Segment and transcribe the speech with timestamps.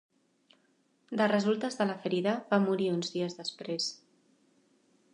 [1.21, 3.93] De resultes de la ferida va morir uns dies després.